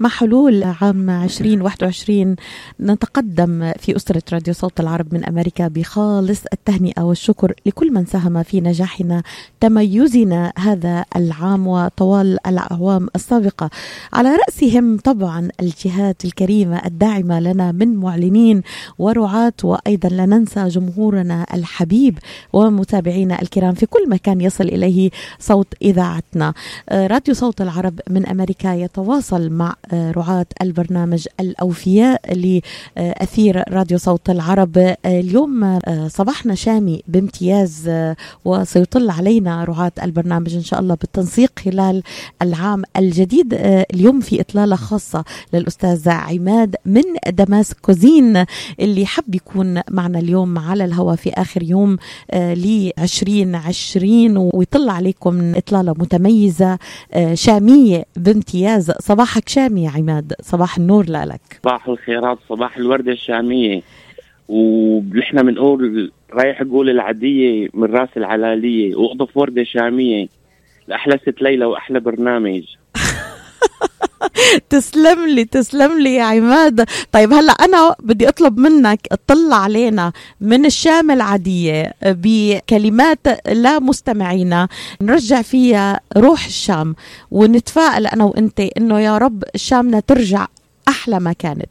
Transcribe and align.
مع 0.00 0.08
حلول 0.08 0.64
عام 0.64 1.10
2021 1.10 2.36
نتقدم 2.80 3.72
في 3.78 3.96
أسرة 3.96 4.22
راديو 4.32 4.54
صوت 4.54 4.80
العرب 4.80 5.14
من 5.14 5.24
أمريكا 5.24 5.68
بخالص 5.68 6.40
التهنئة 6.52 7.02
والشكر 7.02 7.54
لكل 7.66 7.92
من 7.92 8.06
ساهم 8.06 8.42
في 8.42 8.60
نجاحنا 8.60 9.22
تميزنا 9.60 10.52
هذا 10.58 11.04
العام 11.16 11.66
وطوال 11.66 12.38
الأعوام 12.46 13.08
السابقة. 13.14 13.70
على 14.12 14.36
رأسهم 14.36 14.98
طبعا 14.98 15.48
الجهات 15.60 16.24
الكريمة 16.24 16.86
الداعمة 16.86 17.40
لنا 17.40 17.72
من 17.72 17.96
معلنين 17.96 18.62
ورعاة 18.98 19.52
وأيضا 19.64 20.08
لا 20.08 20.26
ننسى 20.26 20.68
جمهورنا 20.68 21.46
الحبيب 21.54 22.18
ومتابعينا 22.52 23.42
الكرام 23.42 23.74
في 23.74 23.86
كل 23.86 24.08
مكان 24.08 24.40
يصل 24.40 24.64
إليه 24.64 25.10
صوت 25.38 25.74
إذاعتنا. 25.82 26.54
راديو 26.92 27.34
صوت 27.34 27.60
العرب 27.60 28.00
من 28.10 28.26
أمريكا 28.26 28.74
يتواصل 28.74 29.50
مع 29.50 29.74
رعاة 29.92 30.46
البرنامج 30.62 31.26
الأوفياء 31.40 32.34
لأثير 32.96 33.62
راديو 33.68 33.98
صوت 33.98 34.30
العرب. 34.30 34.94
اليوم 35.06 35.78
صباحنا 36.08 36.54
شامي 36.54 37.02
بامتياز 37.08 37.90
وسيطل 38.44 39.10
علينا 39.10 39.64
رعاة 39.64 39.92
البرنامج 40.02 40.54
إن 40.54 40.62
شاء 40.62 40.80
الله 40.80 40.94
بالتنسيق 40.94 41.52
خلال 41.64 42.02
العام 42.42 42.82
الجديد. 42.96 43.54
اليوم 43.94 44.20
في 44.20 44.40
إطلالة 44.40 44.76
خاصة 44.76 45.24
للأستاذ 45.52 46.08
عماد 46.08 46.76
من 46.86 47.02
دماسكوزين 47.28 48.44
اللي 48.80 49.06
حب 49.06 49.34
يكون 49.34 49.80
معنا 49.90 50.18
اليوم 50.18 50.58
على 50.58 50.84
الهواء 50.84 51.16
في 51.16 51.30
آخر 51.30 51.62
يوم 51.62 51.96
ل 52.34 52.90
2020 52.98 54.50
ويطلع 54.54 54.92
عليكم 54.92 55.54
إطلالة 55.54 55.92
متميزة 55.92 56.78
شامية 57.34 58.04
بامتياز. 58.16 58.92
صباحك 59.00 59.48
شامي. 59.48 59.75
يا 59.78 59.90
عماد. 59.90 60.32
صباح 60.40 60.76
النور 60.76 61.04
لك. 61.08 61.60
صباح 61.64 61.88
الخيرات 61.88 62.38
صباح 62.48 62.76
الوردة 62.76 63.12
الشامية. 63.12 63.82
ونحن 64.48 65.42
بنقول 65.42 66.12
رايح 66.32 66.60
أقول 66.60 66.90
العادية 66.90 67.68
من 67.74 67.94
راس 67.94 68.08
العلالية 68.16 68.96
وأضف 68.96 69.36
وردة 69.36 69.64
شامية 69.64 70.28
لأحلى 70.88 71.18
ست 71.22 71.42
ليلى 71.42 71.64
وأحلى 71.64 72.00
برنامج. 72.00 72.62
تسلم 74.70 75.26
لي 75.26 75.44
تسلم 75.44 75.98
لي 75.98 76.14
يا 76.14 76.22
عماد. 76.22 76.88
طيب 77.12 77.32
هلأ 77.32 77.52
أنا 77.52 77.94
بدي 78.00 78.28
أطلب 78.28 78.58
منك 78.58 79.00
اطلع 79.12 79.56
علينا 79.56 80.12
من 80.40 80.66
الشام 80.66 81.10
العادية 81.10 81.92
بكلمات 82.02 83.48
لمستمعينا 83.48 84.68
نرجع 85.00 85.42
فيها 85.42 86.00
روح 86.16 86.46
الشام 86.46 86.94
ونتفائل 87.30 88.06
أنا 88.06 88.24
وأنت 88.24 88.60
إنه 88.60 89.00
يا 89.00 89.18
رب 89.18 89.44
شامنا 89.56 90.00
ترجع 90.00 90.46
أحلى 90.88 91.20
ما 91.20 91.32
كانت. 91.32 91.70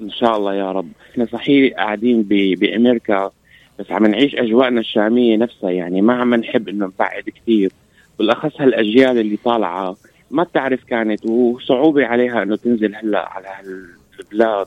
إن 0.00 0.10
شاء 0.10 0.36
الله 0.36 0.54
يا 0.54 0.72
رب. 0.72 0.88
إحنا 1.12 1.26
صحيح 1.32 1.74
قاعدين 1.74 2.22
بأمريكا 2.60 3.30
بس 3.78 3.86
عم 3.90 4.06
نعيش 4.06 4.34
أجواءنا 4.34 4.80
الشامية 4.80 5.36
نفسها. 5.36 5.70
يعني 5.70 6.02
ما 6.02 6.14
عم 6.14 6.34
نحب 6.34 6.68
إنه 6.68 6.86
نبعد 6.86 7.22
كثير 7.22 7.72
بالأخص 8.18 8.60
هالأجيال 8.60 9.18
اللي 9.18 9.38
طالعة 9.44 9.96
ما 10.30 10.42
بتعرف 10.42 10.84
كانت 10.84 11.26
وصعوبة 11.26 12.06
عليها 12.06 12.42
إنه 12.42 12.56
تنزل 12.56 12.94
هلأ 12.94 13.28
على 13.28 13.46
هالبلاد 13.48 14.66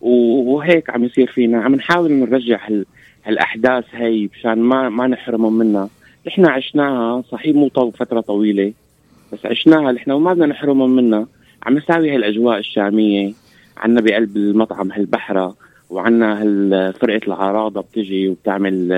وهيك 0.00 0.90
عم 0.90 1.04
يصير 1.04 1.26
فينا. 1.26 1.62
عم 1.62 1.74
نحاول 1.74 2.12
نرجع 2.12 2.68
هالأحداث 3.24 3.84
هي 3.92 4.28
مشان 4.32 4.58
ما 4.58 4.88
ما 4.88 5.06
نحرمهم 5.06 5.58
منها. 5.58 5.88
نحن 6.26 6.46
عشناها 6.46 7.22
صحيح 7.22 7.56
مو 7.56 7.68
طو 7.68 7.90
فترة 7.90 8.20
طويلة 8.20 8.72
بس 9.32 9.46
عشناها 9.46 9.92
نحن 9.92 10.10
وما 10.10 10.32
بدنا 10.32 10.46
نحرمهم 10.46 10.96
منها. 10.96 11.26
عم 11.62 11.76
نساوي 11.76 12.14
هالأجواء 12.14 12.58
الشامية. 12.58 13.32
عنا 13.76 14.00
بقلب 14.00 14.36
المطعم 14.36 14.92
هالبحرة 14.92 15.56
وعنا 15.90 16.42
هالفرقة 16.42 17.26
العراضة 17.26 17.80
بتجي 17.80 18.28
وبتعمل 18.28 18.92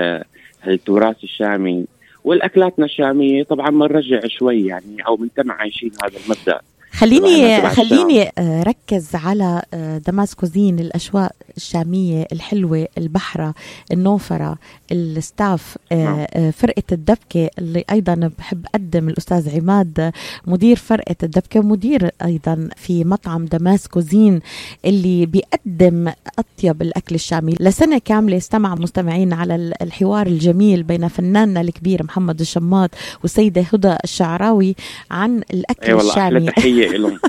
هالتراث 0.61 1.23
الشامي. 1.23 1.85
والاكلاتنا 2.23 2.85
الشاميه 2.85 3.43
طبعا 3.43 3.69
بنرجع 3.69 4.19
شوي 4.27 4.65
يعني 4.65 5.07
أو 5.07 5.15
بنتم 5.15 5.51
عايشين 5.51 5.91
هذا 6.03 6.17
المبدأ. 6.25 6.59
خليني 6.91 7.69
خليني 7.69 8.31
ركز 8.39 9.15
على 9.15 9.61
دماسكوزين 10.07 10.79
الأشواق 10.79 11.31
الشامية 11.57 12.27
الحلوة 12.31 12.87
البحرة 12.97 13.53
النوفرة 13.91 14.57
ال 14.91 15.05
staff 15.05 15.77
نعم. 15.91 16.25
فرقة 16.51 16.83
الدبكة 16.91 17.49
اللي 17.59 17.83
أيضا 17.91 18.31
بحب 18.37 18.65
أقدم 18.65 19.09
الأستاذ 19.09 19.55
عماد 19.55 20.11
مدير 20.47 20.75
فرقة 20.75 21.15
الدبكة 21.23 21.59
ومدير 21.59 22.09
أيضا 22.25 22.69
في 22.75 23.03
مطعم 23.03 23.45
دماسكوزين 23.45 24.39
اللي 24.85 25.25
بيقدم 25.25 26.11
اطيب 26.59 26.81
الأكل 26.81 27.15
الشامي. 27.15 27.55
لسنة 27.59 27.97
كاملة 28.05 28.37
استمع 28.37 28.75
مستمعين 28.75 29.33
على 29.33 29.73
الحوار 29.81 30.27
الجميل 30.27 30.83
بين 30.83 31.07
فناننا 31.07 31.61
الكبير 31.61 32.03
محمد 32.03 32.39
الشماط 32.39 32.89
والسيدة 33.21 33.65
هدى 33.73 33.95
الشعراوي 34.03 34.75
عن 35.11 35.41
الأكل 35.53 35.87
أيوة 35.87 36.01
الشامي. 36.01 36.45
تحية 36.51 36.87
لهم 36.97 37.19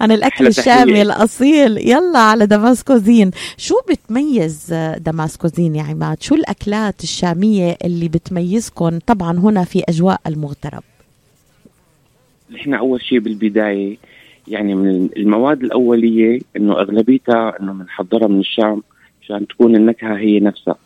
عن 0.00 0.12
الأكل 0.12 0.46
الشامي 0.46 1.02
الأصيل. 1.02 1.78
يلا 1.78 2.18
على 2.18 2.46
دماسكوزين. 2.46 3.30
شو 3.56 3.74
بتميز 3.90 4.74
دماسكوزين 4.98 5.76
يا 5.76 5.82
عماد؟ 5.82 6.22
شو 6.22 6.34
الأكلات 6.34 7.02
الشامية 7.02 7.76
اللي 7.84 8.08
بتميزكم 8.08 8.98
طبعا 9.06 9.38
هنا 9.38 9.64
في 9.64 9.82
أجواء 9.88 10.20
المغترب. 10.26 10.82
نحن 12.50 12.74
أول 12.74 13.02
شيء 13.02 13.18
بالبداية 13.18 13.96
يعني 14.50 14.74
من 14.74 15.08
المواد 15.16 15.62
الأولية 15.62 16.40
إنه 16.56 16.72
أغلبيتها 16.72 17.60
إنه 17.60 17.72
بنحضرها 17.72 18.28
من 18.28 18.40
الشام 18.40 18.82
عشان 19.22 19.46
تكون 19.46 19.76
النكهة 19.76 20.16
هي 20.16 20.40
نفسها. 20.40 20.76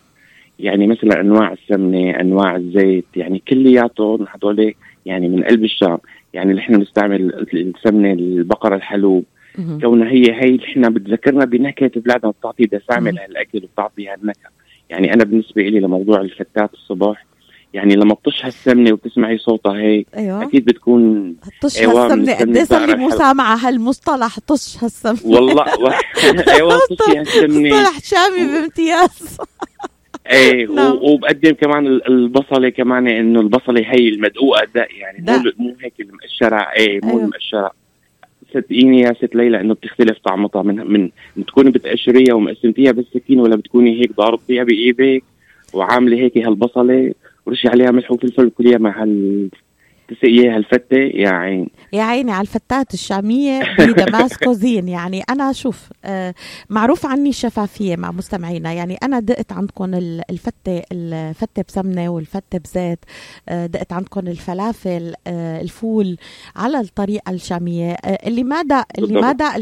يعني 0.58 0.86
مثلا 0.86 1.20
أنواع 1.20 1.52
السمنة 1.52 2.10
أنواع 2.20 2.56
الزيت 2.56 3.04
يعني 3.16 3.42
كلياتهم 3.48 4.26
هذول 4.34 4.74
يعني 5.06 5.28
من 5.28 5.42
قلب 5.42 5.64
الشام. 5.64 5.98
يعني 6.32 6.52
نحن 6.52 6.76
بنستعمل 6.76 7.46
السمنة 7.54 8.12
البقرة 8.12 8.76
الحلوب. 8.76 9.24
كونها 9.80 10.10
هي 10.10 10.24
هي 10.32 10.56
نحن 10.56 10.90
بتذكرنا 10.90 11.44
بنكهة 11.44 11.90
بلادنا 11.96 12.30
بتعطي 12.30 12.64
دسامة 12.64 13.10
لهالأكل 13.10 13.64
وبتعطي 13.64 14.08
هالنكهة. 14.08 14.50
يعني 14.90 15.14
أنا 15.14 15.24
بالنسبة 15.24 15.62
لي 15.62 15.80
لموضوع 15.80 16.20
الفتات 16.20 16.72
الصبح 16.74 17.26
يعني 17.74 17.96
لما 17.96 18.14
بتطش 18.14 18.44
هالسمنه 18.44 18.92
وبتسمعي 18.92 19.38
صوتها 19.38 19.72
هي 19.72 20.04
أيوة. 20.16 20.42
أكيد 20.42 20.64
بتكون 20.64 21.36
طش 21.62 21.82
هالسمنه 21.82 22.34
قد 22.34 22.56
إيه 22.56 22.64
صار 22.64 22.86
لي 22.86 22.94
مو 22.96 23.10
سامعه 23.10 23.56
هالمصطلح 23.56 24.38
طش 24.40 24.76
هالسمنه 24.82 25.34
والله 25.34 25.64
أيوه 26.48 26.78
طشي 26.98 27.18
هالسمنه 27.18 27.68
مصطلح 27.68 27.98
شامي 28.00 28.52
بامتياز. 28.52 29.38
إيه 30.30 30.66
نعم. 30.76 30.98
وبقدم 31.02 31.50
كمان 31.52 31.86
البصلة 31.86 32.68
كمان 32.68 33.08
إنه 33.08 33.40
البصلة 33.40 33.80
هي 33.80 34.08
المدقوقه 34.08 34.66
ده 34.74 34.86
يعني 34.98 35.18
ده. 35.20 35.36
مو 35.36 35.52
مو 35.58 35.76
هيك 35.80 35.94
المقشرة. 36.00 36.56
إيه 36.76 37.00
مو 37.02 37.10
أيوه. 37.10 37.22
المقشرة. 37.22 37.70
صدقيني 38.54 39.00
يا 39.00 39.12
ست 39.12 39.34
ليلى 39.34 39.60
إنه 39.60 39.74
بتختلف 39.74 40.18
طعمتها. 40.18 40.62
من 40.62 41.10
من 41.36 41.46
تكوني 41.46 41.70
بتقشريها 41.70 42.34
ومقسمتيها 42.34 42.92
بالسكين 42.92 43.40
ولا 43.40 43.56
بتكوني 43.56 44.00
هيك 44.00 44.16
ضاربتيها 44.16 44.64
بايدك 44.64 45.22
وعاملة 45.72 46.16
هيك 46.16 46.38
هالبصلة. 46.38 47.14
ورشي 47.46 47.68
عليها 47.68 47.90
ملح 47.90 48.10
وفلفل 48.10 48.46
وكليها 48.46 48.78
مع 48.78 49.02
هال 49.02 49.50
تسقيها 50.08 50.56
الفتة 50.56 50.96
يا 50.96 51.28
عين 51.30 51.68
يا 51.92 52.02
عيني 52.02 52.32
على 52.32 52.40
الفتات 52.40 52.94
الشامية 52.94 53.62
بدماسكو 53.78 54.52
زين. 54.64 54.88
يعني 54.88 55.22
أنا 55.30 55.52
شوف 55.52 55.88
آه 56.04 56.34
معروف 56.70 57.06
عني 57.06 57.28
الشفافية 57.28 57.96
مع 57.96 58.10
مستمعينا. 58.10 58.72
يعني 58.72 58.96
أنا 59.02 59.20
دقت 59.20 59.52
عندكم 59.52 59.94
الفتة 60.30 60.82
الفتة 60.92 61.64
بسمنة 61.68 62.08
والفتة 62.08 62.58
بزيت 62.58 62.98
آه 63.48 63.66
دقت 63.66 63.92
عندكم 63.92 64.20
الفلافل 64.28 65.14
آه 65.26 65.60
الفول 65.60 66.16
على 66.56 66.80
الطريقة 66.80 67.32
الشامية. 67.32 67.92
اللي 68.26 68.42
ما 68.44 68.62
دق 68.62 68.84
اللي 68.98 69.20
ما 69.20 69.32
دق 69.32 69.54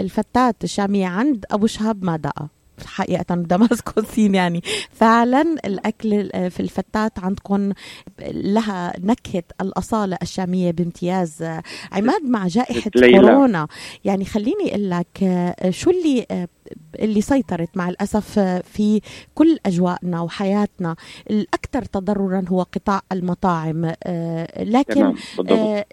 الفتات 0.00 0.64
الشامية 0.64 1.06
عند 1.06 1.44
أبو 1.50 1.66
شهاب 1.66 2.04
ما 2.04 2.16
دقها 2.16 2.55
حقيقة 2.86 3.34
دمسكوسين 3.34 4.34
يعني. 4.34 4.62
فعلا 4.92 5.56
الأكل 5.64 6.30
في 6.50 6.60
الفتات 6.60 7.18
عندكم 7.18 7.72
لها 8.30 8.92
نكهة 9.00 9.42
الأصالة 9.60 10.18
الشامية 10.22 10.70
بامتياز. 10.70 11.42
عماد 11.92 12.22
مع 12.24 12.46
جائحة 12.46 12.90
كورونا. 12.90 13.68
يعني 14.04 14.24
خليني 14.24 14.70
أقول 14.70 14.90
لك 14.90 15.54
شو 15.70 15.90
اللي 15.90 16.48
اللي 16.98 17.20
سيطرت 17.20 17.76
مع 17.76 17.88
الأسف 17.88 18.38
في 18.64 19.00
كل 19.34 19.58
أجواءنا 19.66 20.20
وحياتنا. 20.20 20.96
الأكثر 21.30 21.84
تضررا 21.84 22.44
هو 22.48 22.62
قطاع 22.62 23.00
المطاعم. 23.12 23.92
لكن 24.58 25.14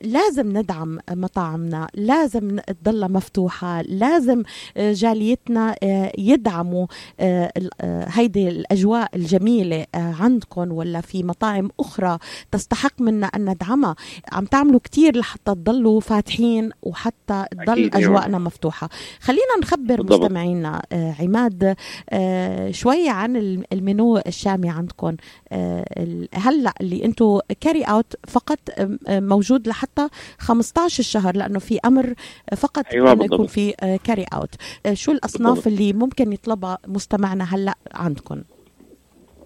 لازم 0.01 0.57
ندعم 0.57 0.99
مطاعمنا 1.11 1.87
لازم 1.93 2.59
تضلها 2.59 3.07
مفتوحة 3.07 3.81
لازم 3.81 4.43
جاليتنا 4.77 5.75
يدعموا 6.17 6.87
هيدي 8.07 8.49
الأجواء 8.49 9.15
الجميلة 9.15 9.85
عندكم 9.95 10.71
ولا 10.71 11.01
في 11.01 11.23
مطاعم 11.23 11.69
أخرى 11.79 12.17
تستحق 12.51 13.01
منا 13.01 13.27
أن 13.27 13.49
ندعمها. 13.49 13.95
عم 14.31 14.45
تعملوا 14.45 14.79
كثير 14.83 15.17
لحتى 15.17 15.55
تضلوا 15.55 15.99
فاتحين 15.99 16.69
وحتى 16.83 17.45
تضل 17.51 17.73
أيوة. 17.77 17.97
أجواءنا 17.97 18.39
مفتوحة. 18.39 18.89
خلينا 19.19 19.57
نخبر 19.61 20.01
بالضبط. 20.01 20.21
مستمعينا 20.21 20.62
آه 20.65 21.15
عماد 21.19 21.75
آه 22.09 22.71
شوي 22.71 23.09
عن 23.09 23.35
المنيو 23.73 24.17
الشامي 24.17 24.69
عندكم. 24.69 25.15
آه 25.51 25.85
هلا 26.33 26.73
اللي 26.81 27.05
أنتم 27.05 27.39
carry 27.61 27.83
out 27.83 28.13
فقط 28.27 28.59
موجود 29.09 29.67
لحتى 29.67 30.07
15 30.39 30.99
الشهر؟ 30.99 31.35
لأنه 31.37 31.59
في 31.59 31.79
أمر 31.85 32.13
فقط 32.57 32.85
أيوة 32.93 33.11
إنه 33.11 33.25
يكون 33.25 33.47
في 33.47 33.71
carry 34.03 34.25
out 34.33 34.55
شو 34.93 35.11
الأصناف 35.11 35.53
بالضبط. 35.53 35.67
اللي 35.67 35.93
ممكن 35.93 36.33
يطلبها 36.33 36.77
مستمعنا 36.87 37.43
هلأ 37.43 37.75
عندكم؟ 37.93 38.41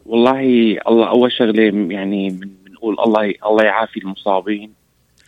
والله 0.06 0.40
الله 0.88 1.10
أول 1.10 1.32
شغلة 1.32 1.64
يعني 1.94 2.30
بنقول 2.30 3.00
الله 3.00 3.34
الله 3.46 3.64
يعافي 3.64 4.00
المصابين. 4.00 4.74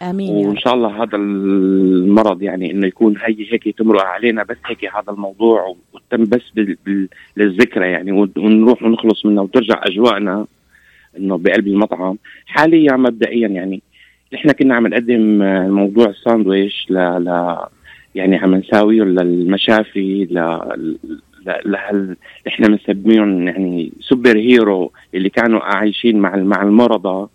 آمين 0.02 0.48
وإن 0.48 0.58
شاء 0.58 0.74
الله 0.74 1.04
هذا 1.04 1.16
المرض 1.18 2.42
يعني 2.44 2.72
إنه 2.72 2.88
يكون 2.88 3.18
هي 3.18 3.54
هيك 3.54 3.78
تمرق 3.78 4.06
علينا 4.06 4.44
بس 4.44 4.58
هيك 4.66 4.86
هذا 4.86 5.12
الموضوع 5.12 5.76
وتم 5.94 6.24
بس 6.24 6.42
للذكرى 7.38 7.92
يعني 7.92 8.12
ونروح 8.12 8.84
ونخلص 8.84 9.26
منه 9.26 9.42
وترجع 9.42 9.82
أجواءنا 9.84 10.46
إنه 11.18 11.38
بقلب 11.38 11.68
المطعم. 11.68 12.18
حاليا 12.46 12.96
مبدئيا 12.96 13.48
يعني 13.48 13.82
نحن 14.34 14.52
كنا 14.52 14.76
عم 14.76 14.88
نقدم 14.88 15.22
موضوع 15.70 16.06
الساندويش 16.06 16.86
ل 16.90 16.94
ل 16.96 17.58
يعني 18.16 18.38
عم 18.38 18.56
نساويه 18.56 19.04
للمشافي 19.04 20.26
ل 20.26 20.60
لهال 21.66 22.16
إحنا 22.48 22.68
بنسميهم 22.68 23.48
يعني 23.48 23.92
سوبر 24.00 24.38
هيرو 24.38 24.92
اللي 25.14 25.30
كانوا 25.30 25.60
عايشين 25.60 26.20
مع 26.20 26.36
مع 26.36 26.64
المرضى. 26.64 27.28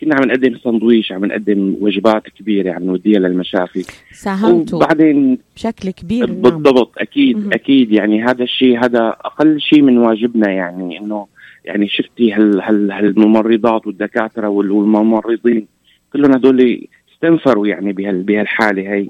كنا 0.00 0.14
عم 0.14 0.28
نقدم 0.28 0.56
سندويش 0.64 1.12
عم 1.12 1.24
نقدم 1.24 1.76
وجبات 1.80 2.22
كبيرة 2.38 2.72
عم 2.72 2.82
نوديها 2.84 3.18
للمشافي. 3.18 3.84
ساهمتوا 4.12 4.78
وبعدين 4.78 5.38
بشكل 5.56 5.90
كبير 5.90 6.26
نعم. 6.30 6.40
بالضبط 6.40 6.92
نعم. 6.96 7.02
أكيد 7.06 7.36
م- 7.46 7.52
أكيد. 7.52 7.92
يعني 7.92 8.22
هذا 8.24 8.42
الشيء 8.42 8.84
هذا 8.84 9.08
أقل 9.08 9.60
شيء 9.60 9.82
من 9.82 9.98
واجبنا 9.98 10.50
يعني 10.50 10.98
إنه 10.98 11.26
يعني 11.64 11.88
شفتي 11.88 12.32
هال 12.32 12.60
هال 12.62 12.92
هالممرضات 12.92 13.86
والدكاترة 13.86 14.48
والممرضين 14.48 15.66
كلهم 16.12 16.32
هدول 16.32 16.86
استنفروا 17.14 17.66
يعني 17.66 17.92
بهال 17.92 18.22
بهالحالة 18.22 18.82
هي. 18.94 19.08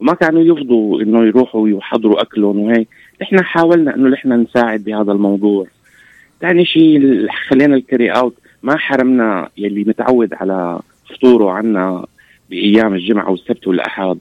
وما 0.00 0.14
كانوا 0.14 0.42
يفضوا 0.42 1.02
إنه 1.02 1.24
يروحوا 1.24 1.60
ويحضروا 1.60 2.22
أكلهم 2.22 2.58
وهيك 2.58 2.88
نحن 3.22 3.42
حاولنا 3.44 3.94
إنه 3.94 4.08
نحن 4.08 4.32
نساعد 4.32 4.84
بهذا 4.84 5.12
الموضوع. 5.12 5.66
ثاني 6.40 6.64
شيء 6.64 7.26
خلينا 7.48 7.76
ال 7.76 7.82
carry 7.82 8.10
out 8.10 8.34
ما 8.64 8.76
حرمنا 8.76 9.48
يلي 9.56 9.84
متعود 9.84 10.34
على 10.34 10.80
فطوره 11.10 11.50
عنا 11.52 12.06
بأيام 12.50 12.94
الجمعة 12.94 13.30
والسبت 13.30 13.66
والأحد. 13.66 14.18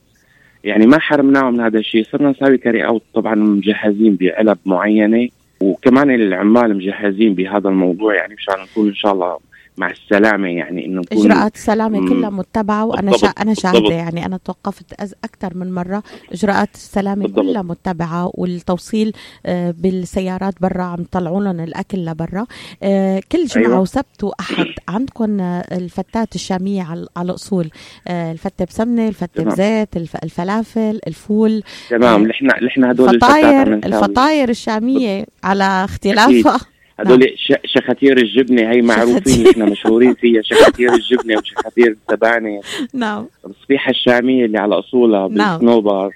يعني 0.64 0.86
ما 0.88 1.00
حرمناه 1.00 1.50
من 1.50 1.60
هذا 1.60 1.80
الشيء. 1.80 2.04
صرنا 2.12 2.30
نسوي 2.30 2.58
carry 2.58 2.86
out 2.86 3.04
طبعا 3.14 3.36
مجهزين 3.36 4.16
بعلب 4.16 4.58
معينة 4.66 5.30
وكمان 5.62 6.12
العمال 6.12 6.78
مجهزين 6.78 7.34
بهذا 7.34 7.70
الموضوع. 7.70 8.16
يعني 8.16 8.34
مشان 8.36 8.54
نكون 8.64 8.88
إن 8.88 8.96
شاء 8.96 9.14
الله 9.14 9.38
مع 9.78 9.90
السلامة 9.92 10.48
يعني 10.48 10.86
إنه 10.86 11.02
نكون 11.02 11.32
إجراءات 11.32 11.56
السلامة 11.56 12.10
كلها 12.10 12.30
متبعة 12.30 12.86
وأنا 12.86 13.18
شا 13.18 13.28
أنا 13.28 13.54
شاهدة 13.54 13.94
يعني 13.94 14.26
أنا 14.26 14.38
توقفت 14.46 14.94
أكثر 15.24 15.58
من 15.58 15.74
مرة. 15.74 16.04
إجراءات 16.32 16.76
السلامة 16.76 17.22
بالضبط. 17.24 17.40
كلها 17.46 17.62
متبعة 17.62 18.32
والتوصيل 18.34 19.14
آه 19.46 19.72
بالسيارات 19.78 20.54
برا 20.62 20.84
عم 20.84 21.02
يطلعوا 21.02 21.44
لهم 21.44 21.60
الأكل 21.60 22.06
لبرا. 22.06 22.46
آه 22.84 23.22
كل 23.32 23.46
جمعة 23.46 23.66
أيوة. 23.66 23.80
وسبت 23.80 24.24
وأحد 24.24 24.66
عندكم 24.88 25.40
الفتات 25.72 26.36
الشامية 26.36 26.84
على 26.84 27.08
الأصول. 27.30 27.70
آه 28.08 28.32
الفته 28.32 28.66
بسمنة 28.66 29.08
الفته 29.08 29.44
بزيت 29.44 29.98
الفلافل 29.98 31.00
الفول 31.08 31.64
تمام. 31.90 32.28
نحن 32.28 32.46
نحن 32.46 32.84
هدول 32.84 33.10
الفطاير 33.16 33.74
الفطاير 33.74 34.50
الشامية 34.50 35.26
على 35.44 35.64
اختلافها. 35.64 36.60
هذول 37.00 37.20
نعم. 37.20 37.60
شخاتير 37.66 38.18
الجبنة 38.18 38.72
هي 38.72 38.82
معروفين 38.82 39.44
نحن 39.44 39.64
مشهورين 39.64 40.14
فيها. 40.14 40.42
شخاتير 40.42 40.94
الجبنة 41.00 41.38
وشخاتير 41.38 41.88
السبانخ 41.88 42.66
نعم. 42.94 43.26
الصبيحة 43.46 43.90
الشامية 43.90 44.46
اللي 44.46 44.58
على 44.58 44.80
أصولها 44.80 45.28
نعم. 45.28 45.58
بالسنوبر. 45.58 46.14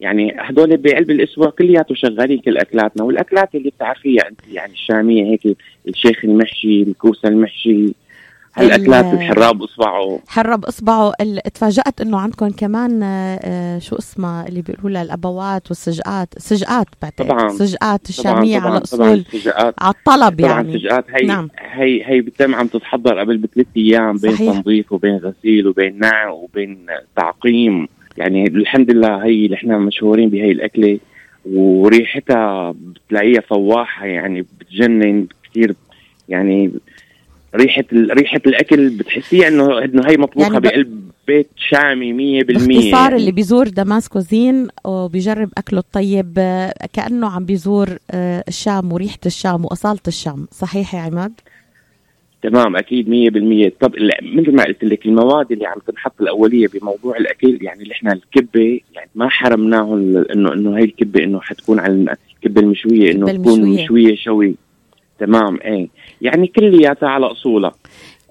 يعني 0.00 0.36
هدول 0.38 0.76
بقلب 0.76 1.10
الأسبوع 1.10 1.50
كلياته 1.50 1.94
شغالين 1.94 2.38
كل 2.38 2.56
أكلاتنا 2.58 3.04
والأكلات 3.04 3.54
اللي 3.54 3.70
بتعرفيها 3.70 4.28
أنت 4.28 4.40
يعني 4.52 4.72
الشامية 4.72 5.24
هيك 5.24 5.56
الشيخ 5.88 6.24
المحشي 6.24 6.82
الكوسة 6.82 7.28
المحشي. 7.28 7.92
هالاكلات 8.56 9.04
الحراب 9.14 9.62
أصبعه. 9.62 10.18
حرب 10.28 10.64
أصبعه. 10.64 11.12
تفاجأت 11.54 12.00
إنه 12.00 12.18
عندكم 12.18 12.48
كمان 12.50 13.00
آه، 13.02 13.78
شو 13.78 13.96
اسمها 13.96 14.48
اللي 14.48 14.62
بيقولوا 14.62 14.90
لها 14.90 15.02
الأبوات 15.02 15.68
والسجقات 15.68 16.28
سجقات 16.38 16.86
بعتقد. 17.02 17.28
طبعا. 17.28 17.48
سجقات 17.48 18.08
الشامية 18.08 18.58
طبعاً 18.58 18.70
على 18.70 18.82
أصول. 18.82 19.24
طبعاً 19.24 19.72
على 19.80 19.94
الطلب 19.98 20.38
طبعاً 20.40 20.50
يعني. 20.50 20.78
سجقات 20.78 21.04
هي 21.10 21.26
نعم. 21.26 21.48
هي 21.58 22.02
هي 22.06 22.20
بتم 22.20 22.54
عم 22.54 22.66
تتحضر 22.66 23.18
قبل 23.18 23.36
بثلاث 23.38 23.66
أيام 23.76 24.16
بين 24.16 24.32
صحيح. 24.32 24.52
تنظيف 24.52 24.92
وبين 24.92 25.16
غسيل 25.16 25.66
وبين 25.68 25.98
نعم 25.98 26.30
وبين 26.30 26.86
تعقيم. 27.16 27.88
يعني 28.16 28.46
الحمد 28.46 28.90
لله 28.90 29.24
هي 29.24 29.44
اللي 29.44 29.56
إحنا 29.56 29.78
مشهورين 29.78 30.28
بهي 30.30 30.50
الأكلة 30.52 30.98
وريحتها 31.54 32.74
بتلاقيها 32.78 33.40
فواحة 33.40 34.06
يعني 34.06 34.42
بتجنن 34.60 35.26
كثير. 35.50 35.74
يعني 36.28 36.72
ريحة 37.56 37.84
ريحة 37.92 38.40
الأكل 38.46 38.90
بتحسيها 38.90 39.48
انه 39.48 39.84
إنه 39.84 40.02
هي 40.06 40.16
مطبوخة 40.16 40.52
يعني 40.52 40.60
بقلب 40.60 41.10
بيت 41.26 41.50
شامي 41.56 42.42
100% 42.42 42.46
باختصار 42.46 42.92
يعني. 42.92 43.16
اللي 43.16 43.32
بيزور 43.32 43.68
دماسكو 43.68 44.20
زين 44.20 44.68
وبيجرب 44.84 45.50
أكله 45.58 45.78
الطيب 45.78 46.34
كأنه 46.92 47.30
عم 47.30 47.44
بيزور 47.44 47.88
آه، 48.10 48.44
الشام 48.48 48.92
وريحة 48.92 49.18
الشام 49.26 49.64
وأصالة 49.64 50.00
الشام. 50.08 50.46
صحيح 50.52 50.94
يا 50.94 51.00
عماد؟ 51.00 51.32
تمام 52.42 52.76
أكيد 52.76 53.08
100% 53.08 53.72
طب 53.80 53.94
مثل 54.22 54.54
ما 54.54 54.64
قلت 54.64 54.84
لك 54.84 55.06
المواد 55.06 55.52
اللي 55.52 55.66
عم 55.66 55.78
تنحط 55.86 56.20
الأولية 56.20 56.68
بموضوع 56.74 57.16
الأكل 57.16 57.58
يعني 57.62 57.82
اللي 57.82 57.92
إحنا 57.92 58.12
الكبة 58.12 58.80
يعني 58.94 59.10
ما 59.14 59.28
حرمناه 59.28 59.94
انه 60.34 60.52
إنه 60.52 60.76
هي 60.78 60.84
الكبة 60.84 61.24
إنه 61.24 61.40
حتكون 61.40 61.78
على 61.78 62.16
الكبة 62.36 62.60
المشوية 62.60 63.12
إنه 63.12 63.32
تكون 63.32 63.60
مشوية 63.62 64.16
شوي. 64.16 64.54
تمام 65.18 65.58
إيه 65.64 65.88
يعني 66.20 66.46
كلياتها 66.46 67.08
على 67.08 67.26
أصولها 67.26 67.72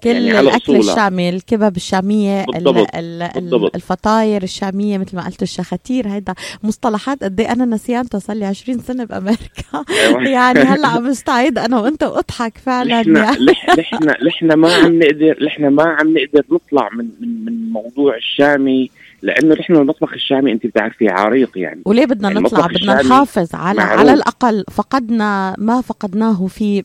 كل 0.02 0.10
يعني 0.10 0.40
الأكل 0.40 0.76
الشامي 0.76 1.28
الكبب 1.28 1.76
الشامية 1.76 2.44
بالضبط. 2.44 2.86
ال 2.94 3.30
بالضبط. 3.34 3.74
الفطاير 3.74 4.42
الشامية 4.42 4.98
مثل 4.98 5.16
ما 5.16 5.26
قلت 5.26 5.42
الشخاتير 5.42 6.08
هيدا 6.08 6.34
مصطلحات 6.62 7.24
قد 7.24 7.40
إيه 7.40 7.52
أنا 7.52 7.64
نسيانتها 7.64 8.18
صار 8.18 8.36
لي 8.36 8.44
20 8.44 8.78
سنة 8.78 9.04
بأمريكا 9.04 9.84
أيوة. 9.90 10.28
يعني 10.38 10.60
هلأ 10.60 10.88
عم 10.96 11.06
استعيد 11.06 11.58
أنا 11.58 11.80
وأنت 11.80 12.02
وأضحك 12.02 12.58
فعلا 12.58 13.00
نحن 13.00 13.16
يعني. 13.16 13.46
نحن 13.78 14.26
نحن 14.26 14.52
ما 14.52 14.74
عم 14.74 14.98
نقدر 14.98 15.44
نحن 15.44 15.66
ما 15.66 15.84
عم 15.84 16.18
نقدر 16.18 16.44
نطلع 16.50 16.88
من 16.92 17.08
من 17.20 17.44
من 17.44 17.70
موضوع 17.70 18.16
الشامي 18.16 18.90
لأنه 19.22 19.54
نحن 19.54 19.76
المطبخ 19.76 20.12
الشامي 20.12 20.52
أنت 20.52 20.66
بتعرفي 20.66 21.08
عريق 21.08 21.58
يعني. 21.58 21.82
وليه 21.84 22.06
بدنا 22.06 22.28
نطلع؟ 22.28 22.66
بدنا 22.66 23.02
نحافظ 23.02 23.54
على 23.54 23.78
معروف. 23.78 24.00
على 24.00 24.12
الأقل 24.14 24.64
فقدنا 24.70 25.54
ما 25.58 25.80
فقدناه 25.80 26.46
في 26.46 26.84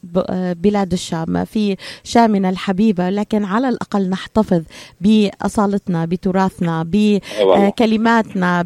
بلاد 0.63 0.93
الشام 0.93 1.45
في 1.45 1.75
شامنا 2.03 2.49
الحبيبة 2.49 3.09
لكن 3.09 3.45
على 3.45 3.69
الأقل 3.69 4.09
نحتفظ 4.09 4.61
بأصالتنا 5.01 6.05
بتراثنا 6.05 6.85
بكلماتنا 6.87 8.63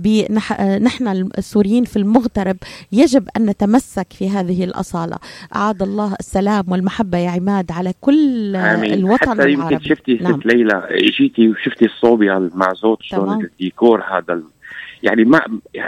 نحن 0.82 1.08
السوريين 1.38 1.84
في 1.84 1.98
المغترب 1.98 2.58
يجب 2.92 3.28
أن 3.38 3.46
نتمسك 3.46 4.08
في 4.14 4.30
هذه 4.30 4.64
الأصالة. 4.64 5.18
أعاد 5.56 5.82
الله 5.82 6.16
السلام 6.20 6.64
والمحبة 6.68 7.18
يا 7.18 7.30
عماد 7.30 7.72
على 7.72 7.94
كل 8.02 8.56
آمين. 8.56 8.94
الوطن 8.94 9.16
حتى 9.30 9.44
العربي. 9.44 9.86
شفتي 9.90 10.14
نعم. 10.14 10.40
ست 10.40 10.46
ليلى 10.46 10.88
اجيتي 10.90 11.50
وشفتي 11.50 11.86
الصوبيا 11.86 12.50
مع 12.54 12.74
زوج 12.74 12.98
شلون 13.02 13.50
الديكور 13.60 14.04
هذا 14.04 14.42
يعني 15.04 15.24
ما 15.24 15.42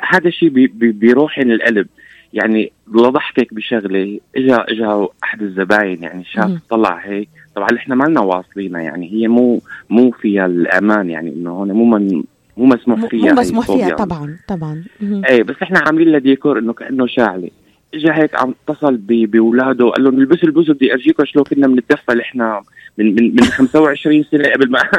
هذا 0.04 0.28
الشيء 0.28 0.50
بي 0.50 0.68
بي 0.68 1.12
القلب 1.40 1.88
يعني 2.34 2.72
لضحكك 2.94 3.54
بشغلة 3.54 4.20
اجى 4.36 4.56
اجى 4.56 5.08
أحد 5.24 5.42
الزباين 5.42 6.04
يعني 6.04 6.24
شاف 6.24 6.52
طلع 6.70 7.00
هيك. 7.04 7.30
طبعا 7.56 7.68
إحنا 7.78 7.96
ما 7.96 8.04
لنا 8.04 8.22
واصلينها 8.22 8.82
يعني 8.82 9.12
هي 9.12 9.28
مو 9.28 9.62
مو 9.90 10.12
فيها 10.12 10.46
الأمان 10.46 11.10
يعني 11.10 11.30
إنه 11.30 11.52
هون 11.52 11.72
مو 11.72 11.86
من 11.86 12.24
مو 12.58 12.66
مسموح 12.66 13.06
فيها 13.06 13.34
مو 13.34 13.42
مسموح 13.42 13.66
فيها 13.66 13.96
طبعا 13.96 14.38
طبعا. 14.48 14.84
إيه 15.02 15.44
بس 15.44 15.56
إحنا 15.64 15.80
عاملين 15.80 16.08
لها 16.08 16.20
ديكور 16.20 16.60
إنه 16.60 16.74
كانه 16.74 17.08
شاعله 17.08 17.50
اجى 17.94 18.12
هيك 18.12 18.36
عم 18.36 18.54
اتصل 18.70 18.98
بأولاده 18.98 19.90
قال 19.90 20.04
لهم 20.04 20.20
البسوا 20.20 20.48
البسوا 20.50 20.74
بدي 20.74 20.94
أرجيكم 20.94 21.26
شلون 21.26 21.46
كنا 21.46 21.68
بنتدفل 21.68 22.20
إحنا 22.20 22.62
من 22.98 23.16
من 23.16 23.36
من 23.36 23.44
25 23.44 24.24
سنة 24.24 24.50
قبل 24.50 24.72
ما 24.72 24.80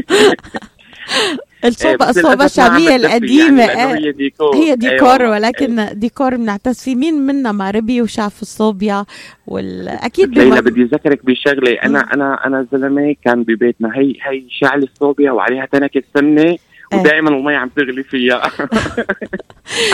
الصوبيا 1.64 2.04
إيه، 2.04 2.10
الصوبيا 2.10 2.30
عم 2.30 2.42
الشعبية 2.42 2.96
بتدفي 2.96 2.96
القديمة 2.96 3.62
يعني 3.62 3.98
إيه. 3.98 4.06
هي 4.06 4.12
ديكور 4.12 4.56
هي 4.56 4.76
ديكور 4.76 5.20
أيوة. 5.20 5.30
ولكن 5.30 5.88
ديكور 5.92 6.36
بنعتز 6.36 6.80
فيه 6.80 6.94
مين 6.96 7.14
منا 7.14 7.52
ما 7.52 7.70
ربي 7.70 8.02
وشاف 8.02 8.42
الصوبيا 8.42 9.04
والاكيد 9.46 10.38
ليلى 10.38 10.62
بدي 10.62 10.82
أذكرك 10.82 11.26
بشغلة 11.26 11.72
أنا. 11.72 12.14
أنا 12.14 12.46
أنا 12.46 12.66
زلمة 12.72 13.14
كان 13.24 13.42
ببيتنا 13.42 13.92
هي 13.94 14.14
هي 14.22 14.44
شعل 14.50 14.82
الصوبيا 14.82 15.30
وعليها 15.30 15.66
تنكة 15.66 16.02
سمنة 16.14 16.42
إيه. 16.42 16.58
ودائما 16.94 17.30
المي 17.30 17.54
عم 17.56 17.68
تغلي 17.68 18.02
فيها 18.02 18.42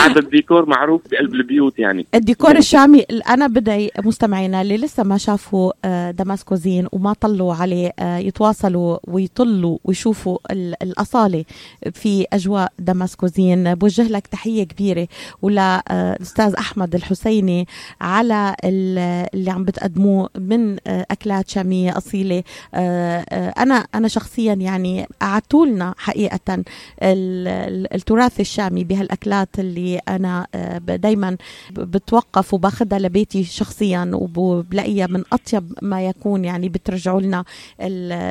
هذا 0.01 0.19
الديكور 0.19 0.65
معروف 0.65 1.01
بقلب 1.11 1.33
البيوت 1.33 1.79
يعني. 1.79 2.05
الديكور 2.15 2.55
الشامي 2.57 2.99
أنا 3.29 3.47
بدي 3.47 3.91
مستمعينا 4.03 4.61
اللي 4.61 4.77
لسه 4.77 5.03
ما 5.03 5.17
شافوا 5.17 5.71
آه، 5.85 6.11
دماسكوزين 6.11 6.87
وما 6.91 7.13
طلوا 7.13 7.55
عليه 7.55 7.91
آه، 7.99 8.17
يتواصلوا 8.17 8.97
ويطلوا 9.03 9.77
ويشوفوا 9.83 10.37
ال- 10.51 10.83
الأصالة 10.83 11.45
في 11.93 12.25
أجواء 12.33 12.71
دماسكو 12.79 13.27
زين. 13.27 13.75
بوجه 13.75 14.07
لك 14.07 14.27
تحية 14.27 14.63
كبيرة 14.63 15.07
ولا 15.41 15.83
آه، 15.91 16.17
أحمد 16.59 16.95
الحسيني 16.95 17.67
على 18.01 18.55
ال- 18.65 19.27
اللي 19.33 19.51
عم 19.51 19.63
بتقدموه 19.63 20.29
من 20.39 20.77
أكلات 20.87 21.49
شامية 21.49 21.97
أصيلة. 21.97 22.43
أنا 22.73 23.87
أنا 23.95 24.07
شخصيا 24.07 24.53
يعني 24.53 25.07
قعدتوا 25.21 25.65
لنا 25.65 25.93
حقيقة 25.97 26.63
التراث 27.01 28.39
الشامي 28.39 28.83
بهالأكلات 28.83 29.49
اللي 29.59 29.97
أنا 29.97 30.47
دائما 30.87 31.37
بتوقف 31.71 32.53
وباخذها 32.53 32.99
لبيتي 32.99 33.43
شخصيا 33.43 34.11
وبلاقيها 34.13 35.07
من 35.07 35.23
أطيب 35.33 35.73
ما 35.81 36.05
يكون 36.05 36.45
يعني 36.45 36.69
بترجعوا 36.69 37.21
لنا 37.21 37.43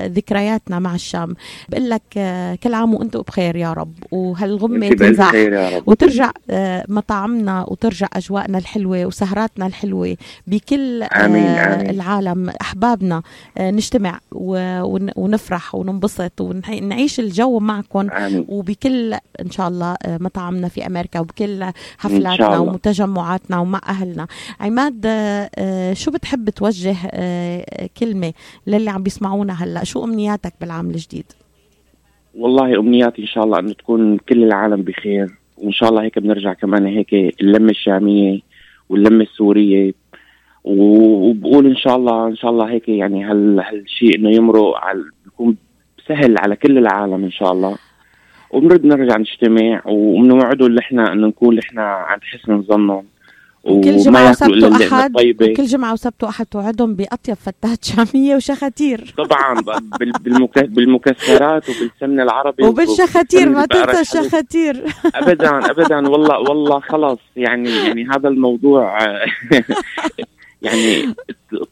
ذكرياتنا 0.09 0.79
مع 0.79 0.95
الشام. 0.95 1.35
بقول 1.69 1.91
لك 1.91 2.03
آه، 2.17 2.55
كل 2.55 2.75
عام 2.75 2.95
وأنتم 2.95 3.21
بخير 3.21 3.57
يا 3.57 3.73
رب. 3.73 3.93
وهالغمة 4.11 4.89
رب. 5.77 5.89
وترجع 5.89 6.31
آه، 6.51 6.85
مطاعمنا 6.89 7.65
وترجع 7.69 8.09
أجواءنا 8.13 8.59
الحلوة 8.59 9.07
وسهراتنا 9.07 9.67
الحلوة 9.67 10.17
بكل 10.47 11.03
آه، 11.03 11.07
آمين، 11.07 11.47
آمين. 11.47 11.91
العالم 11.91 12.51
أحبابنا. 12.61 13.23
آه، 13.59 13.71
نجتمع 13.71 14.21
ونفرح 14.33 15.75
وننبسط 15.75 16.41
ونعيش 16.41 17.21
الجو 17.21 17.59
معكم. 17.59 18.09
وبكل 18.49 19.15
إن 19.15 19.51
شاء 19.51 19.69
الله 19.69 19.97
آه، 20.07 20.19
مطاعمنا 20.21 20.69
في 20.69 20.87
أمريكا 20.87 21.21
وبكل 21.21 21.65
حفلاتنا 21.99 22.47
الله. 22.47 22.61
ومتجمعاتنا 22.61 23.59
ومع 23.59 23.81
أهلنا. 23.89 24.27
عماد 24.61 25.07
آه، 25.07 25.51
آه، 25.59 25.93
شو 25.93 26.11
بتحب 26.11 26.51
توجه 26.51 26.97
كلمة 28.01 28.33
للي 28.67 28.91
عم 28.91 29.03
بيسمعونا 29.03 29.53
هلا؟ 29.53 29.85
شو 29.85 30.05
أمنياتك 30.05 30.53
بالعام 30.61 30.91
الجديد؟ 30.91 31.25
والله 32.39 32.79
أمنياتي 32.79 33.23
إن 33.23 33.27
شاء 33.27 33.45
الله 33.45 33.59
إنه 33.59 33.73
تكون 33.73 34.19
كل 34.19 34.45
العالم 34.45 34.83
بخير 34.83 35.29
وإن 35.59 35.73
شاء 35.73 35.89
الله 35.91 36.03
هيك 36.03 36.19
بنرجع 36.19 36.53
كمان 36.53 36.87
هيك 36.87 37.15
اللمة 37.41 37.71
الشامية 37.71 38.41
واللمة 38.89 39.25
السورية. 39.25 39.93
وبقول 40.65 41.67
إن 41.67 41.77
شاء 41.77 41.97
الله 41.97 42.27
إن 42.27 42.37
شاء 42.37 42.51
الله 42.51 42.71
هيك 42.71 42.89
يعني 42.89 43.25
هال 43.25 43.61
هالشيء 43.61 44.19
إنه 44.19 44.31
يمرق 44.31 44.77
على 44.77 45.05
بيكون 45.25 45.57
سهل 46.09 46.39
على 46.39 46.57
كل 46.57 46.79
العالم 46.79 47.25
إن 47.25 47.31
شاء 47.31 47.53
الله. 47.53 47.77
وبنرد 48.55 48.85
نرجع 48.85 49.17
نجتمع 49.17 49.83
وبنوعدوا 49.87 50.67
اللي 50.67 50.81
إحنا 50.81 51.13
انه 51.13 51.27
نكون 51.27 51.59
إحنا 51.59 51.83
عند 51.83 52.21
حسن 52.23 52.63
ظنهم 52.63 53.05
وكل 53.65 53.97
جمعة 53.97 54.31
وسبت 54.31 54.63
وأحد 54.65 55.13
وكل 55.43 55.65
جمعة 55.65 55.93
وسبت 55.93 56.25
وأحد 56.25 56.47
توعدهم 56.47 56.95
بأطيب 56.95 57.35
فتات 57.35 57.85
شامية 57.85 58.37
وشخاتير. 58.37 59.15
طبعا 59.19 59.61
بال- 60.01 60.13
بالمك- 60.21 60.65
بالمكسرات 60.65 61.65
وبالسمن 61.69 62.21
العربي 62.21 62.65
وبالشخاتير 62.65 63.49
ما 63.49 63.67
تنسى. 63.67 64.01
الشخاتير. 64.01 64.85
ابدا 65.15 65.71
ابدا 65.71 66.09
والله 66.09 66.39
والله 66.39 66.81
خلص 66.81 67.19
يعني 67.37 67.71
يعني 67.71 68.07
هذا 68.09 68.29
الموضوع 68.29 68.99
يعني 70.65 71.15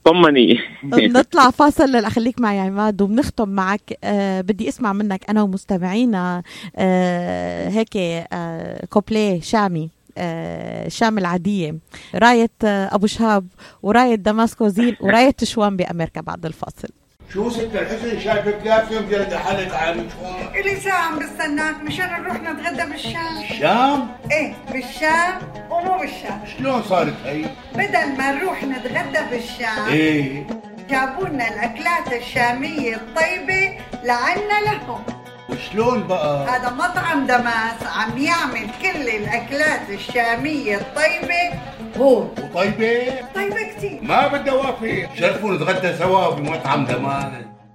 طمني. 0.05 0.59
نطلع 0.85 1.51
فاصل 1.51 2.07
خليك 2.07 2.41
معي 2.41 2.59
عماد 2.61 3.03
وبنختم 3.03 3.49
معك. 3.49 3.99
آه 4.05 4.41
بدي 4.41 4.69
أسمع 4.69 4.93
منك 4.93 5.31
أنا 5.31 5.43
ومستمعينا 5.43 6.43
آه 6.77 7.69
هيك 7.69 7.97
آه 7.97 8.87
كوبليه 8.87 9.41
شامي 9.41 9.91
آه 10.19 10.89
شام 10.89 11.19
العادية. 11.19 11.77
راية 12.15 12.51
آه 12.65 12.95
أبو 12.95 13.07
شهاب 13.07 13.47
وراية 13.83 14.15
دماسكو 14.15 14.69
زين 14.69 14.97
وراية 15.01 15.31
تشوان 15.31 15.77
بأمريكا 15.77 16.21
بعد 16.21 16.47
الفاصل. 16.47 16.89
شو 17.33 17.51
ست 17.51 17.71
الحسن 17.75 18.21
شايفك 18.21 18.59
لا 18.65 18.85
يوم 18.91 19.09
جلد 19.11 19.35
حالك 19.35 19.75
عن 19.75 20.09
شو 20.11 20.59
إلي 20.61 20.81
ساعة 20.81 20.99
عم 21.03 21.19
بستناك 21.19 21.77
مشان 21.83 22.23
نروح 22.23 22.37
نتغدى 22.37 22.91
بالشام. 22.91 23.39
الشام 23.51 24.09
إيه 24.33 24.55
بالشام 24.73 25.39
ومو 25.71 25.99
بالشام. 25.99 26.45
شلون 26.59 26.83
صارت 26.83 27.15
هي؟ 27.25 27.45
بدل 27.75 28.17
ما 28.19 28.31
نروح 28.33 28.65
نتغدى 28.65 29.19
بالشام 29.31 29.85
إيه. 29.89 30.47
جابوا 30.91 31.29
لنا 31.29 31.49
الأكلات 31.49 32.13
الشامية 32.13 32.97
الطيبة 32.97 33.79
لعنا 34.05 34.61
لهم. 34.65 35.03
وشلون 35.49 36.07
بقى؟ 36.07 36.49
هذا 36.49 36.71
مطعم 36.71 37.27
دماس 37.27 37.83
عم 37.97 38.19
يعمل 38.19 38.67
كل 38.83 39.09
الأكلات 39.09 39.91
الشامية 39.91 40.77
الطيبة 40.77 41.59
هون. 41.99 42.31
وطيبة؟ 42.55 42.99
طيبة 43.35 43.63
كتير. 43.77 43.99
ما 44.03 44.29
بدي 44.29 44.51
اوافق 44.51 45.09
شرفوا 45.15 45.55
نتغدى 45.55 45.93
سوا 45.93 46.35
بمطعم 46.35 46.85
دمان 46.85 47.33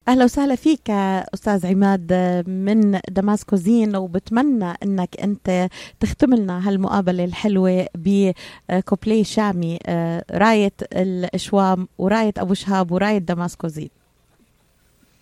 أهلا 0.07 0.23
وسهلا 0.23 0.55
فيك 0.55 0.89
أستاذ 1.33 1.67
عماد 1.67 2.13
من 2.47 2.99
دماسكو 3.09 3.55
زين 3.55 3.95
وبتمنى 3.95 4.73
إنك 4.83 5.09
أنت 5.23 5.67
تختم 5.99 6.33
لنا 6.33 6.69
هالمقابلة 6.69 7.23
الحلوة 7.23 7.85
بكوبلي 7.95 9.23
شامي 9.23 9.79
آه، 9.87 10.23
راية 10.31 10.71
الإشوام 10.93 11.87
وراية 11.97 12.33
أبو 12.37 12.53
شهاب 12.53 12.91
وراية 12.91 13.17
دماسكو 13.17 13.67
زين 13.67 13.89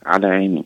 على 0.06 0.28
عيني. 0.28 0.66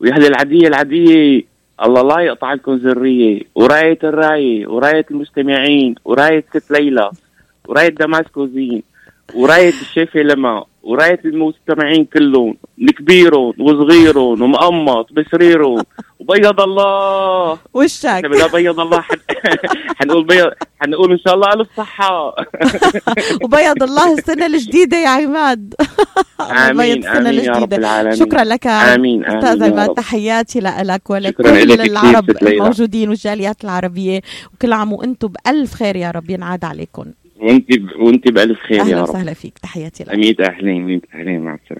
ويا 0.00 0.12
أهل 0.12 0.26
العادية 0.26 0.68
العادية 0.68 1.42
الله 1.82 2.02
لا 2.02 2.20
يقطع 2.20 2.52
لكم 2.52 2.74
ذرية. 2.74 3.42
وراية 3.54 3.98
الراية 4.04 4.66
وراية 4.66 5.06
المستمعين 5.10 5.94
وراية 6.04 6.44
ست 6.54 6.70
ليلى. 6.70 7.10
ورايه 7.68 7.88
دماسكو 7.88 8.46
زين 8.46 8.82
ورايه 9.34 9.68
الشيفه 9.68 10.20
لما 10.20 10.64
ورايه 10.82 11.20
المستمعين 11.24 12.04
كلهم 12.04 12.56
كبيرهم 12.98 13.54
وصغيرهم 13.58 14.42
ومقمط 14.42 15.12
بسريرهم 15.12 15.82
وبيض 16.20 16.60
الله. 16.60 17.58
وشك. 17.74 18.24
بدنا 18.24 18.46
بيض 18.46 18.80
الله 18.80 19.00
حن... 19.00 19.16
حنقول 19.98 20.24
بيض 20.24 20.50
حنقول 20.80 21.12
إن 21.12 21.18
شاء 21.18 21.34
الله 21.34 21.52
ألف 21.52 21.68
صحة. 21.76 22.34
وبيض 23.44 23.82
الله 23.82 24.14
السنة 24.18 24.46
الجديدة 24.46 24.96
يا 24.96 25.08
عماد. 25.08 25.74
آمين 26.70 26.98
السنة 26.98 27.28
آمين 27.28 27.44
يا 27.44 27.52
رب 27.52 27.72
العالمين. 27.72 28.16
شكرا 28.16 28.44
لك 28.44 28.66
آمين 28.66 29.24
آمين 29.24 29.62
عماد. 29.64 29.94
تحياتي 29.94 30.60
لك 30.60 31.10
ولكل 31.10 31.46
العرب. 31.80 32.30
الموجودين 32.42 33.08
والجاليات 33.08 33.64
العربية. 33.64 34.20
وكل 34.54 34.72
عام 34.72 34.92
وأنتم 34.92 35.28
بألف 35.28 35.74
خير 35.74 35.96
يا 35.96 36.10
رب 36.10 36.30
ينعاد 36.30 36.64
عليكم. 36.64 37.04
وانت 37.40 37.70
وانت 37.98 38.28
بالف 38.28 38.58
خير 38.60 38.80
أهلا 38.80 38.90
يا 38.90 39.02
رب. 39.02 39.08
وسهلا 39.08 39.34
فيك. 39.34 39.58
تحياتي 39.58 40.04
لك. 40.04 40.14
ميت 40.14 40.40
أهلين. 40.40 40.84
ميت 40.86 41.02
أهلين. 41.14 41.40
مع 41.40 41.54
السلامة. 41.54 41.78